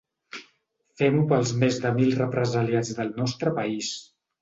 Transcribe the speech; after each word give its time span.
Fem-ho 1.01 1.27
pels 1.35 1.53
més 1.65 1.79
de 1.85 1.93
mil 2.01 2.17
represaliats 2.25 2.93
del 3.01 3.17
nostre 3.23 3.59
país. 3.63 3.97